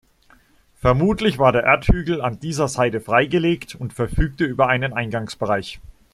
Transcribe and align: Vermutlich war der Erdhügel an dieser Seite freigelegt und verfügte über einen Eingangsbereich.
Vermutlich 0.79 1.37
war 1.37 1.51
der 1.51 1.61
Erdhügel 1.63 2.21
an 2.21 2.39
dieser 2.39 2.67
Seite 2.67 3.01
freigelegt 3.01 3.75
und 3.75 3.93
verfügte 3.93 4.45
über 4.45 4.67
einen 4.67 4.93
Eingangsbereich. 4.93 5.79